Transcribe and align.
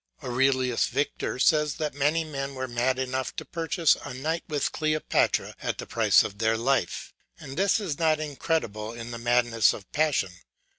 Aurelius 0.23 0.87
Victor 0.87 1.37
says 1.37 1.75
that 1.75 1.93
many 1.93 2.23
men 2.23 2.55
were 2.55 2.67
mad 2.67 2.97
enough 2.97 3.35
to 3.35 3.45
purchase 3.45 3.95
a 4.03 4.15
night 4.15 4.43
with 4.47 4.71
Cleopatra 4.71 5.55
at 5.61 5.77
the 5.77 5.85
price 5.85 6.23
of 6.23 6.39
their 6.39 6.57
life, 6.57 7.13
and 7.39 7.55
this 7.55 7.79
is 7.79 7.99
not 7.99 8.19
incredible 8.19 8.93
in 8.93 9.11
the 9.11 9.19
madness 9.19 9.73
of 9.73 9.85
passion. 9.91 10.31